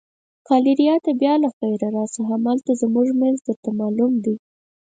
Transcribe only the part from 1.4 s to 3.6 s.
له خیره راشه، همالته زموږ مېز